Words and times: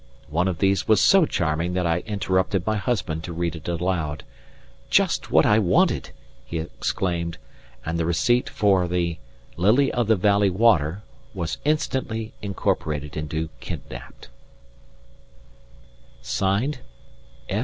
One 0.31 0.47
of 0.47 0.57
these 0.57 0.87
was 0.87 0.99
so 0.99 1.27
charming 1.27 1.73
that 1.75 1.85
I 1.85 1.99
interrupted 2.07 2.65
my 2.65 2.75
husband 2.75 3.23
to 3.25 3.33
read 3.33 3.55
it 3.55 3.67
aloud. 3.67 4.23
"Just 4.89 5.29
what 5.29 5.45
I 5.45 5.59
wanted!" 5.59 6.09
he 6.43 6.57
exclaimed; 6.57 7.37
and 7.85 7.99
the 7.99 8.05
receipt 8.07 8.49
for 8.49 8.87
the 8.87 9.19
"Lily 9.57 9.91
of 9.91 10.07
the 10.07 10.15
Valley 10.15 10.49
Water" 10.49 11.03
was 11.35 11.59
instantly 11.65 12.33
incorporated 12.41 13.15
into 13.15 13.49
Kidnapped. 13.59 14.29